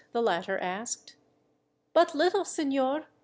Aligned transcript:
the 0.13 0.21
latter 0.23 0.57
asked. 0.57 1.15
"But 1.93 2.15
little, 2.15 2.43
signor. 2.43 3.05